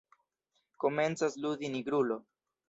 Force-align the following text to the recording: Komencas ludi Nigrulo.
Komencas 0.83 1.37
ludi 1.45 1.71
Nigrulo. 1.77 2.19